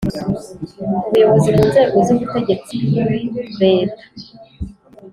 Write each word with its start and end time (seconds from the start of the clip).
ubuyobozi 1.07 1.49
mu 1.57 1.63
nzego 1.69 1.97
z’ubutegetsi 2.05 2.73
bw 2.83 3.57
leta, 3.63 4.03